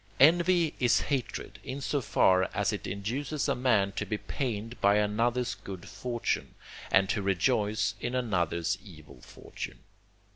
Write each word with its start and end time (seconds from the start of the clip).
Envy 0.19 0.73
is 0.79 1.01
hatred, 1.01 1.59
in 1.63 1.79
so 1.79 2.01
far 2.01 2.49
as 2.55 2.73
it 2.73 2.87
induces 2.87 3.47
a 3.47 3.53
man 3.53 3.91
to 3.91 4.03
be 4.03 4.17
pained 4.17 4.81
by 4.81 4.95
another's 4.95 5.53
good 5.53 5.87
fortune, 5.87 6.55
and 6.91 7.07
to 7.07 7.21
rejoice 7.21 7.93
in 7.99 8.15
another's 8.15 8.79
evil 8.83 9.21
fortune. 9.21 9.83